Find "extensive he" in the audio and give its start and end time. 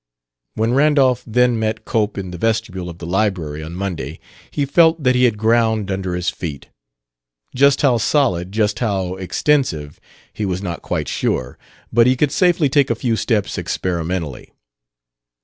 9.17-10.43